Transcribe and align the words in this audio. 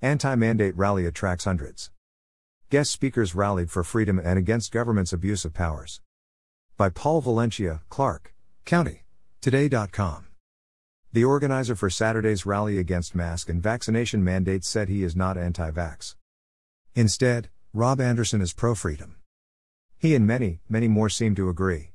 Anti 0.00 0.36
mandate 0.36 0.76
rally 0.76 1.06
attracts 1.06 1.44
hundreds. 1.44 1.90
Guest 2.70 2.92
speakers 2.92 3.34
rallied 3.34 3.68
for 3.68 3.82
freedom 3.82 4.20
and 4.22 4.38
against 4.38 4.70
government's 4.70 5.12
abuse 5.12 5.44
of 5.44 5.52
powers. 5.52 6.00
By 6.76 6.88
Paul 6.88 7.20
Valencia, 7.20 7.80
Clark 7.88 8.32
County. 8.64 9.02
Today.com. 9.40 10.26
The 11.12 11.24
organizer 11.24 11.74
for 11.74 11.90
Saturday's 11.90 12.46
rally 12.46 12.78
against 12.78 13.16
mask 13.16 13.48
and 13.48 13.60
vaccination 13.60 14.22
mandates 14.22 14.68
said 14.68 14.88
he 14.88 15.02
is 15.02 15.16
not 15.16 15.36
anti 15.36 15.70
vax. 15.72 16.14
Instead, 16.94 17.48
Rob 17.72 18.00
Anderson 18.00 18.40
is 18.40 18.52
pro 18.52 18.76
freedom. 18.76 19.16
He 19.98 20.14
and 20.14 20.26
many, 20.26 20.60
many 20.68 20.86
more 20.86 21.08
seem 21.08 21.34
to 21.34 21.48
agree. 21.48 21.90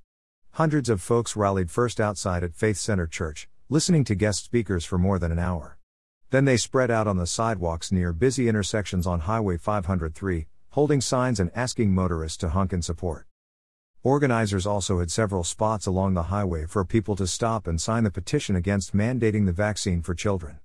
Hundreds 0.51 0.89
of 0.89 1.01
folks 1.01 1.37
rallied 1.37 1.71
first 1.71 2.01
outside 2.01 2.43
at 2.43 2.53
Faith 2.53 2.77
Center 2.77 3.07
Church, 3.07 3.47
listening 3.69 4.03
to 4.03 4.15
guest 4.15 4.43
speakers 4.43 4.83
for 4.83 4.97
more 4.97 5.19
than 5.19 5.31
an 5.31 5.39
hour. 5.39 5.77
Then 6.33 6.45
they 6.45 6.57
spread 6.57 6.89
out 6.89 7.05
on 7.05 7.17
the 7.17 7.27
sidewalks 7.27 7.91
near 7.91 8.11
busy 8.11 8.47
intersections 8.47 9.05
on 9.05 9.19
Highway 9.19 9.55
503, 9.55 10.47
holding 10.71 10.99
signs 10.99 11.39
and 11.39 11.51
asking 11.53 11.93
motorists 11.93 12.37
to 12.37 12.49
honk 12.49 12.73
in 12.73 12.81
support. 12.81 13.27
Organizers 14.01 14.65
also 14.65 14.97
had 14.97 15.11
several 15.11 15.43
spots 15.43 15.85
along 15.85 16.15
the 16.15 16.31
highway 16.33 16.65
for 16.65 16.83
people 16.83 17.15
to 17.17 17.27
stop 17.27 17.67
and 17.67 17.79
sign 17.79 18.03
the 18.03 18.09
petition 18.09 18.55
against 18.55 18.95
mandating 18.95 19.45
the 19.45 19.51
vaccine 19.51 20.01
for 20.01 20.15
children. 20.15 20.57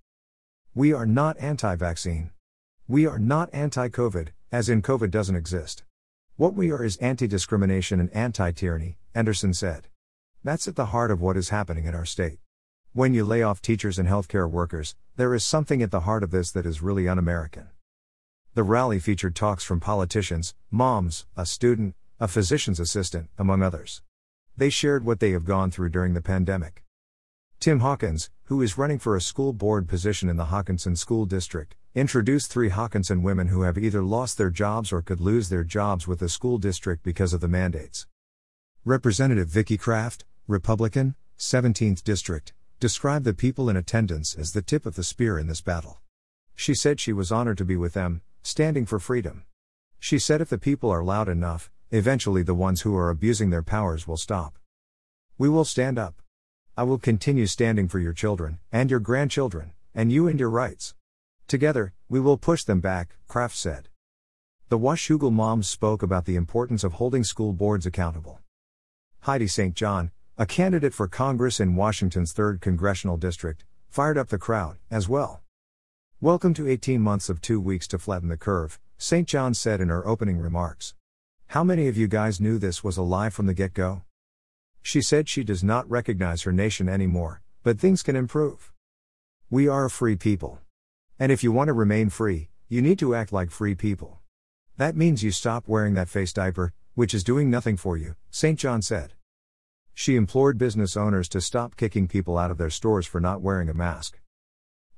We 0.74 0.94
are 0.94 1.04
not 1.04 1.38
anti 1.38 1.76
vaccine. 1.76 2.30
We 2.88 3.06
are 3.06 3.18
not 3.18 3.50
anti 3.52 3.90
COVID, 3.90 4.28
as 4.50 4.70
in 4.70 4.80
COVID 4.80 5.10
doesn't 5.10 5.36
exist. 5.36 5.84
What 6.36 6.54
we 6.54 6.72
are 6.72 6.82
is 6.82 6.96
anti 6.96 7.26
discrimination 7.26 8.00
and 8.00 8.10
anti 8.14 8.52
tyranny, 8.52 8.96
Anderson 9.14 9.52
said. 9.52 9.88
That's 10.42 10.66
at 10.66 10.76
the 10.76 10.92
heart 10.96 11.10
of 11.10 11.20
what 11.20 11.36
is 11.36 11.50
happening 11.50 11.84
in 11.84 11.94
our 11.94 12.06
state. 12.06 12.38
When 12.94 13.12
you 13.12 13.22
lay 13.22 13.42
off 13.42 13.60
teachers 13.60 13.98
and 13.98 14.08
healthcare 14.08 14.50
workers, 14.50 14.96
there 15.16 15.34
is 15.34 15.44
something 15.44 15.82
at 15.82 15.90
the 15.90 16.00
heart 16.00 16.22
of 16.22 16.30
this 16.30 16.50
that 16.52 16.64
is 16.64 16.80
really 16.80 17.06
un 17.06 17.18
American. 17.18 17.68
The 18.54 18.62
rally 18.62 18.98
featured 18.98 19.36
talks 19.36 19.62
from 19.62 19.78
politicians, 19.78 20.54
moms, 20.70 21.26
a 21.36 21.44
student, 21.44 21.94
a 22.18 22.26
physician's 22.26 22.80
assistant, 22.80 23.28
among 23.36 23.62
others. 23.62 24.00
They 24.56 24.70
shared 24.70 25.04
what 25.04 25.20
they 25.20 25.32
have 25.32 25.44
gone 25.44 25.70
through 25.70 25.90
during 25.90 26.14
the 26.14 26.22
pandemic. 26.22 26.82
Tim 27.60 27.80
Hawkins, 27.80 28.30
who 28.44 28.62
is 28.62 28.78
running 28.78 28.98
for 28.98 29.14
a 29.14 29.20
school 29.20 29.52
board 29.52 29.86
position 29.86 30.30
in 30.30 30.38
the 30.38 30.46
Hockinson 30.46 30.96
School 30.96 31.26
District, 31.26 31.76
introduced 31.94 32.50
three 32.50 32.70
Hockinson 32.70 33.22
women 33.22 33.48
who 33.48 33.62
have 33.62 33.76
either 33.76 34.02
lost 34.02 34.38
their 34.38 34.50
jobs 34.50 34.92
or 34.92 35.02
could 35.02 35.20
lose 35.20 35.50
their 35.50 35.62
jobs 35.62 36.08
with 36.08 36.20
the 36.20 36.28
school 36.28 36.56
district 36.56 37.02
because 37.02 37.34
of 37.34 37.42
the 37.42 37.48
mandates. 37.48 38.06
Representative 38.84 39.48
Vicki 39.48 39.76
Kraft, 39.76 40.24
Republican, 40.46 41.16
17th 41.38 42.02
District, 42.02 42.54
described 42.80 43.24
the 43.24 43.34
people 43.34 43.68
in 43.68 43.76
attendance 43.76 44.36
as 44.36 44.52
the 44.52 44.62
tip 44.62 44.86
of 44.86 44.94
the 44.94 45.02
spear 45.02 45.36
in 45.36 45.48
this 45.48 45.60
battle. 45.60 46.00
She 46.54 46.74
said 46.74 47.00
she 47.00 47.12
was 47.12 47.32
honored 47.32 47.58
to 47.58 47.64
be 47.64 47.76
with 47.76 47.94
them, 47.94 48.22
standing 48.42 48.86
for 48.86 49.00
freedom. 49.00 49.44
She 49.98 50.18
said 50.18 50.40
if 50.40 50.48
the 50.48 50.58
people 50.58 50.88
are 50.90 51.02
loud 51.02 51.28
enough, 51.28 51.70
eventually 51.90 52.42
the 52.42 52.54
ones 52.54 52.82
who 52.82 52.96
are 52.96 53.10
abusing 53.10 53.50
their 53.50 53.64
powers 53.64 54.06
will 54.06 54.16
stop. 54.16 54.58
We 55.38 55.48
will 55.48 55.64
stand 55.64 55.98
up. 55.98 56.22
I 56.76 56.84
will 56.84 56.98
continue 56.98 57.46
standing 57.46 57.88
for 57.88 57.98
your 57.98 58.12
children, 58.12 58.60
and 58.70 58.90
your 58.90 59.00
grandchildren, 59.00 59.72
and 59.92 60.12
you 60.12 60.28
and 60.28 60.38
your 60.38 60.50
rights. 60.50 60.94
Together, 61.48 61.94
we 62.08 62.20
will 62.20 62.36
push 62.36 62.62
them 62.62 62.78
back, 62.78 63.16
Kraft 63.26 63.56
said. 63.56 63.88
The 64.68 64.78
Washougal 64.78 65.32
moms 65.32 65.68
spoke 65.68 66.02
about 66.04 66.26
the 66.26 66.36
importance 66.36 66.84
of 66.84 66.94
holding 66.94 67.24
school 67.24 67.52
boards 67.52 67.86
accountable. 67.86 68.40
Heidi 69.20 69.48
St. 69.48 69.74
John, 69.74 70.12
a 70.40 70.46
candidate 70.46 70.94
for 70.94 71.08
Congress 71.08 71.58
in 71.58 71.74
Washington's 71.74 72.32
3rd 72.32 72.60
Congressional 72.60 73.16
District, 73.16 73.64
fired 73.88 74.16
up 74.16 74.28
the 74.28 74.38
crowd, 74.38 74.76
as 74.88 75.08
well. 75.08 75.42
Welcome 76.20 76.54
to 76.54 76.68
18 76.68 77.00
months 77.00 77.28
of 77.28 77.40
two 77.40 77.60
weeks 77.60 77.88
to 77.88 77.98
flatten 77.98 78.28
the 78.28 78.36
curve, 78.36 78.78
St. 78.98 79.26
John 79.26 79.52
said 79.52 79.80
in 79.80 79.88
her 79.88 80.06
opening 80.06 80.38
remarks. 80.38 80.94
How 81.48 81.64
many 81.64 81.88
of 81.88 81.96
you 81.96 82.06
guys 82.06 82.40
knew 82.40 82.56
this 82.56 82.84
was 82.84 82.96
a 82.96 83.02
lie 83.02 83.30
from 83.30 83.46
the 83.46 83.52
get 83.52 83.74
go? 83.74 84.02
She 84.80 85.02
said 85.02 85.28
she 85.28 85.42
does 85.42 85.64
not 85.64 85.90
recognize 85.90 86.42
her 86.42 86.52
nation 86.52 86.88
anymore, 86.88 87.42
but 87.64 87.80
things 87.80 88.04
can 88.04 88.14
improve. 88.14 88.72
We 89.50 89.66
are 89.66 89.86
a 89.86 89.90
free 89.90 90.14
people. 90.14 90.60
And 91.18 91.32
if 91.32 91.42
you 91.42 91.50
want 91.50 91.66
to 91.66 91.72
remain 91.72 92.10
free, 92.10 92.48
you 92.68 92.80
need 92.80 93.00
to 93.00 93.12
act 93.16 93.32
like 93.32 93.50
free 93.50 93.74
people. 93.74 94.20
That 94.76 94.94
means 94.94 95.24
you 95.24 95.32
stop 95.32 95.66
wearing 95.66 95.94
that 95.94 96.08
face 96.08 96.32
diaper, 96.32 96.74
which 96.94 97.12
is 97.12 97.24
doing 97.24 97.50
nothing 97.50 97.76
for 97.76 97.96
you, 97.96 98.14
St. 98.30 98.56
John 98.56 98.82
said. 98.82 99.14
She 100.00 100.14
implored 100.14 100.58
business 100.58 100.96
owners 100.96 101.28
to 101.30 101.40
stop 101.40 101.76
kicking 101.76 102.06
people 102.06 102.38
out 102.38 102.52
of 102.52 102.56
their 102.56 102.70
stores 102.70 103.04
for 103.04 103.20
not 103.20 103.40
wearing 103.40 103.68
a 103.68 103.74
mask. 103.74 104.20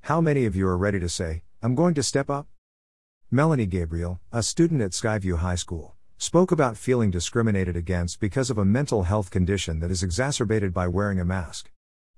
How 0.02 0.20
many 0.20 0.44
of 0.44 0.54
you 0.54 0.66
are 0.66 0.76
ready 0.76 1.00
to 1.00 1.08
say, 1.08 1.42
I'm 1.62 1.74
going 1.74 1.94
to 1.94 2.02
step 2.02 2.28
up? 2.28 2.48
Melanie 3.30 3.64
Gabriel, 3.64 4.20
a 4.30 4.42
student 4.42 4.82
at 4.82 4.90
Skyview 4.90 5.38
High 5.38 5.54
School, 5.54 5.96
spoke 6.18 6.52
about 6.52 6.76
feeling 6.76 7.10
discriminated 7.10 7.76
against 7.76 8.20
because 8.20 8.50
of 8.50 8.58
a 8.58 8.64
mental 8.66 9.04
health 9.04 9.30
condition 9.30 9.80
that 9.80 9.90
is 9.90 10.02
exacerbated 10.02 10.74
by 10.74 10.86
wearing 10.86 11.18
a 11.18 11.24
mask. 11.24 11.70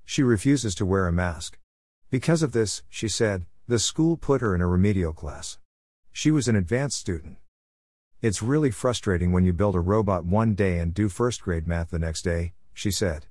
She 0.04 0.25
refuses 0.25 0.75
to 0.75 0.84
wear 0.84 1.06
a 1.06 1.12
mask. 1.12 1.60
Because 2.10 2.43
of 2.43 2.50
this, 2.50 2.82
she 2.88 3.06
said, 3.06 3.47
the 3.69 3.78
school 3.78 4.16
put 4.16 4.41
her 4.41 4.56
in 4.56 4.60
a 4.60 4.66
remedial 4.66 5.12
class. 5.12 5.56
She 6.10 6.32
was 6.32 6.49
an 6.49 6.56
advanced 6.56 6.99
student. 6.99 7.37
It's 8.20 8.43
really 8.43 8.72
frustrating 8.72 9.31
when 9.31 9.44
you 9.44 9.53
build 9.53 9.76
a 9.76 9.81
robot 9.81 10.25
one 10.25 10.56
day 10.56 10.81
and 10.81 10.93
do 10.93 11.09
first 11.09 11.43
grade 11.43 11.69
math 11.69 11.91
the 11.91 12.00
next 12.00 12.22
day, 12.22 12.54
she 12.72 12.91
said. 12.91 13.27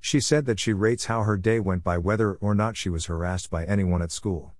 She 0.00 0.20
said 0.20 0.46
that 0.46 0.60
she 0.60 0.72
rates 0.72 1.06
how 1.06 1.22
her 1.22 1.36
day 1.36 1.58
went 1.60 1.82
by 1.82 1.98
whether 1.98 2.34
or 2.34 2.54
not 2.54 2.76
she 2.76 2.88
was 2.88 3.06
harassed 3.06 3.50
by 3.50 3.64
anyone 3.64 4.02
at 4.02 4.12
school. 4.12 4.54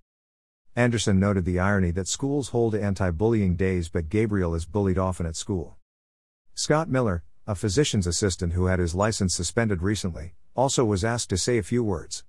Anderson 0.75 1.19
noted 1.19 1.45
the 1.45 1.59
irony 1.59 1.91
that 1.91 2.07
schools 2.07 2.49
hold 2.49 2.75
anti 2.75 3.09
bullying 3.11 3.55
days, 3.55 3.89
but 3.89 4.09
Gabriel 4.09 4.53
is 4.53 4.65
bullied 4.65 4.97
often 4.97 5.25
at 5.25 5.35
school. 5.35 5.77
Scott 6.53 6.89
Miller, 6.89 7.23
a 7.47 7.55
physician's 7.55 8.05
assistant 8.05 8.53
who 8.53 8.65
had 8.65 8.79
his 8.79 8.93
license 8.93 9.33
suspended 9.33 9.81
recently, 9.81 10.33
also 10.55 10.83
was 10.83 11.05
asked 11.05 11.29
to 11.29 11.37
say 11.37 11.57
a 11.57 11.63
few 11.63 11.83
words. 11.83 12.23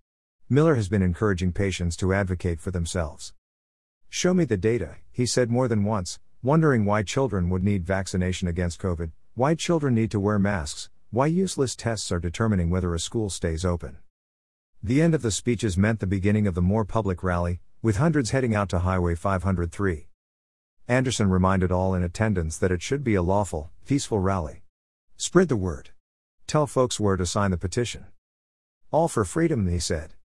Miller 0.49 0.77
has 0.77 0.89
been 0.89 1.03
encouraging 1.03 1.53
patients 1.53 1.97
to 1.97 2.15
advocate 2.15 2.61
for 2.61 2.71
themselves. 2.71 3.35
Show 4.09 4.33
me 4.33 4.45
the 4.45 4.57
data, 4.57 4.97
he 5.11 5.27
said 5.27 5.51
more 5.51 5.69
than 5.69 5.85
once, 5.85 6.19
wondering 6.43 6.85
why 6.85 7.03
children 7.03 7.51
would 7.51 7.63
need 7.63 7.85
vaccination 7.85 8.49
against 8.49 8.81
COVID, 8.81 9.11
why 9.35 9.55
children 9.55 9.95
need 9.95 10.11
to 10.13 10.21
wear 10.21 10.39
masks, 10.39 10.89
why 11.11 11.27
useless 11.27 11.75
tests 11.75 12.13
are 12.13 12.21
determining 12.21 12.69
whether 12.69 12.95
a 12.95 13.01
school 13.01 13.31
stays 13.31 13.65
open. 13.65 13.97
The 14.83 15.01
end 15.01 15.15
of 15.15 15.23
the 15.23 15.31
speeches 15.31 15.79
meant 15.79 16.01
the 16.01 16.07
beginning 16.07 16.47
of 16.47 16.55
the 16.55 16.61
more 16.61 16.85
public 16.85 17.23
rally, 17.23 17.61
with 17.81 17.97
hundreds 17.97 18.31
heading 18.31 18.55
out 18.55 18.69
to 18.69 18.81
Highway 18.81 19.15
503. 19.15 20.09
Anderson 20.87 21.31
reminded 21.31 21.73
all 21.73 21.95
in 21.95 22.03
attendance 22.03 22.59
that 22.59 22.71
it 22.71 22.83
should 22.83 23.03
be 23.03 23.15
a 23.15 23.23
lawful, 23.23 23.71
peaceful 23.87 24.21
rally. 24.21 24.63
Spread 25.17 25.49
the 25.49 25.57
word. 25.57 25.91
Tell 26.47 26.67
folks 26.67 27.01
where 27.01 27.17
to 27.17 27.25
sign 27.25 27.53
the 27.53 27.57
petition. 27.57 28.05
All 28.91 29.09
for 29.09 29.25
freedom, 29.25 29.67
he 29.67 29.79
said. 29.79 30.13